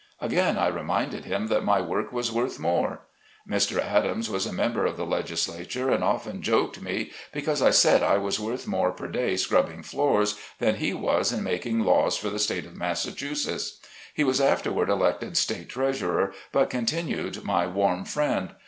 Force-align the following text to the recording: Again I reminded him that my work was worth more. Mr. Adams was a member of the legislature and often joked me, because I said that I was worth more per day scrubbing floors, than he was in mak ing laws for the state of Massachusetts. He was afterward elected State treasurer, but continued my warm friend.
Again 0.19 0.57
I 0.57 0.65
reminded 0.65 1.25
him 1.25 1.45
that 1.49 1.63
my 1.63 1.79
work 1.79 2.11
was 2.11 2.31
worth 2.31 2.57
more. 2.57 3.01
Mr. 3.47 3.77
Adams 3.77 4.31
was 4.31 4.47
a 4.47 4.51
member 4.51 4.83
of 4.83 4.97
the 4.97 5.05
legislature 5.05 5.91
and 5.91 6.03
often 6.03 6.41
joked 6.41 6.81
me, 6.81 7.11
because 7.31 7.61
I 7.61 7.69
said 7.69 8.01
that 8.01 8.09
I 8.09 8.17
was 8.17 8.39
worth 8.39 8.65
more 8.65 8.89
per 8.89 9.07
day 9.07 9.35
scrubbing 9.35 9.83
floors, 9.83 10.39
than 10.57 10.77
he 10.77 10.91
was 10.91 11.31
in 11.31 11.43
mak 11.43 11.67
ing 11.67 11.81
laws 11.81 12.17
for 12.17 12.31
the 12.31 12.39
state 12.39 12.65
of 12.65 12.75
Massachusetts. 12.75 13.77
He 14.11 14.23
was 14.23 14.41
afterward 14.41 14.89
elected 14.89 15.37
State 15.37 15.69
treasurer, 15.69 16.33
but 16.51 16.71
continued 16.71 17.43
my 17.43 17.67
warm 17.67 18.03
friend. 18.03 18.55